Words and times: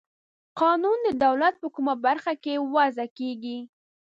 قانون 0.61 0.97
د 1.07 1.09
دولت 1.25 1.53
په 1.61 1.67
کومه 1.75 1.93
برخه 2.05 2.33
کې 2.43 2.53
وضع 2.75 3.05
کیږي؟ 3.17 3.57